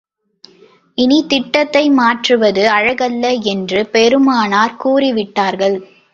இனித் 0.97 1.29
திட்டத்தை 1.29 1.89
மாற்றுவது 1.89 2.63
அழகல்ல 2.69 3.41
என்று 3.45 3.85
பெருமானார் 3.87 4.77
கூறிவிட்டார்கள். 4.83 5.77